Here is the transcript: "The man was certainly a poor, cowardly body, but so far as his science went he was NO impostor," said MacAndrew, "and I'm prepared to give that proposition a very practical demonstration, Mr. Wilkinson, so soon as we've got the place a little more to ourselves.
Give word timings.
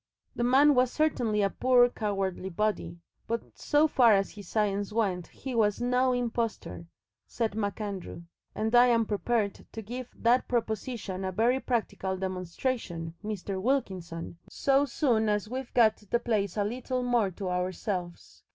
"The 0.35 0.43
man 0.43 0.73
was 0.73 0.89
certainly 0.91 1.43
a 1.43 1.51
poor, 1.51 1.87
cowardly 1.87 2.49
body, 2.49 2.97
but 3.27 3.43
so 3.59 3.87
far 3.87 4.13
as 4.13 4.31
his 4.31 4.47
science 4.47 4.91
went 4.91 5.27
he 5.27 5.53
was 5.53 5.79
NO 5.79 6.13
impostor," 6.13 6.87
said 7.27 7.53
MacAndrew, 7.53 8.23
"and 8.55 8.73
I'm 8.73 9.05
prepared 9.05 9.67
to 9.71 9.81
give 9.83 10.09
that 10.17 10.47
proposition 10.47 11.23
a 11.23 11.31
very 11.31 11.59
practical 11.59 12.17
demonstration, 12.17 13.13
Mr. 13.23 13.61
Wilkinson, 13.61 14.39
so 14.49 14.85
soon 14.85 15.29
as 15.29 15.47
we've 15.51 15.71
got 15.75 15.97
the 15.97 16.17
place 16.19 16.57
a 16.57 16.63
little 16.63 17.03
more 17.03 17.29
to 17.29 17.49
ourselves. 17.49 18.41